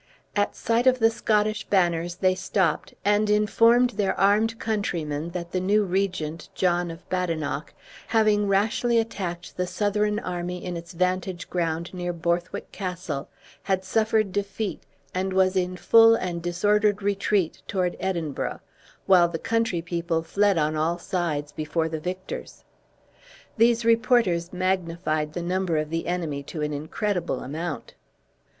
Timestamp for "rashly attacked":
8.47-9.57